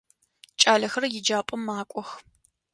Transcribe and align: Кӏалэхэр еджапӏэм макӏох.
Кӏалэхэр 0.61 1.03
еджапӏэм 1.17 1.61
макӏох. 1.67 2.09